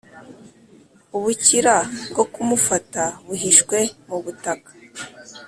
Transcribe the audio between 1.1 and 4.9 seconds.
ubukira bwo kumufata buhishwe mu butaka,